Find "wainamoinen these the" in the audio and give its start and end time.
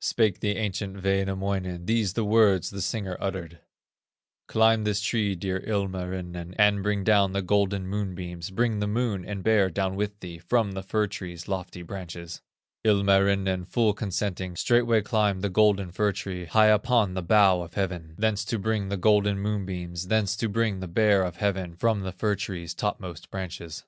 1.04-2.24